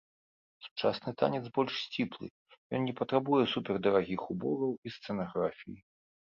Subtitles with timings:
[0.67, 2.27] Сучасны танец больш сціплы,
[2.79, 5.81] ён не патрабуе супердарагіх убораў і сцэнаграфіі.